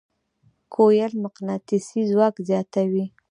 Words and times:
کویل 0.73 1.13
مقناطیسي 1.23 2.01
ځواک 2.11 2.35
زیاتوي. 2.47 3.05